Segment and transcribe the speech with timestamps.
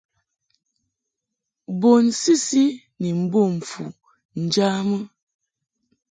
[1.79, 2.65] Bun sisi
[2.99, 3.83] ni mbom fu
[4.43, 4.97] njamɨ.